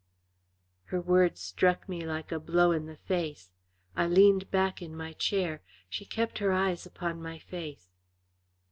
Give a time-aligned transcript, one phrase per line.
[0.85, 3.51] Her words struck me like a blow in the face.
[3.95, 5.61] I leaned back in my chair.
[5.89, 7.91] She kept her eyes upon my face.